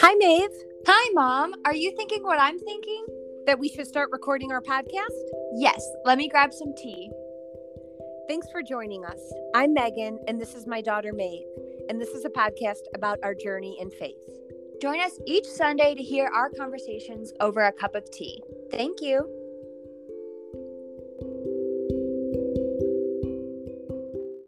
[0.00, 0.50] Hi, Maeve.
[0.86, 1.54] Hi, Mom.
[1.64, 3.06] Are you thinking what I'm thinking?
[3.46, 5.16] That we should start recording our podcast?
[5.54, 5.82] Yes.
[6.04, 7.10] Let me grab some tea.
[8.28, 9.32] Thanks for joining us.
[9.54, 11.46] I'm Megan, and this is my daughter, Maeve.
[11.88, 14.16] And this is a podcast about our journey in faith.
[14.82, 18.42] Join us each Sunday to hear our conversations over a cup of tea.
[18.70, 19.37] Thank you.